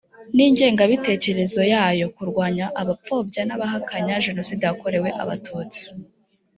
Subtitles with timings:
[0.35, 5.83] n ingengabitekerezo yayo kurwanya abapfobya n abahakana jenoside yakorewe abatutsi